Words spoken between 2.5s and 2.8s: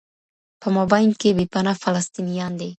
دي